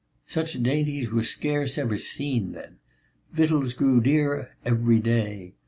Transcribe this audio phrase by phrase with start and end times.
[0.25, 2.79] Such dainties were scarce ever seen then;
[3.33, 5.53] victuals grew dearer every day.